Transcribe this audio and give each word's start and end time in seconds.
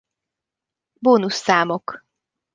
Bónusz 1.01 1.33
számok 1.35 2.05